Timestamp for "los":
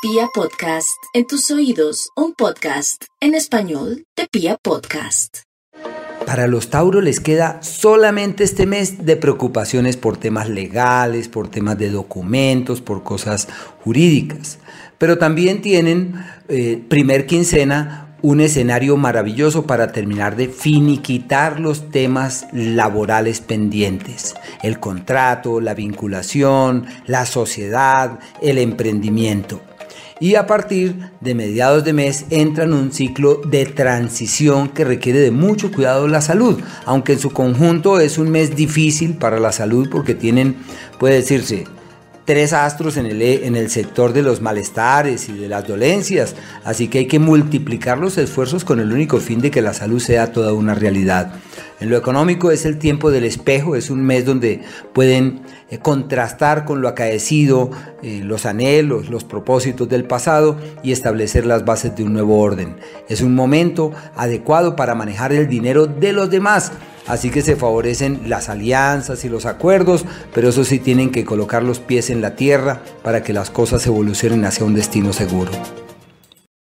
6.46-6.70, 21.58-21.90, 44.20-44.42, 47.96-48.18, 58.22-58.44, 59.08-59.24, 66.12-66.28, 69.28-69.46, 71.62-71.80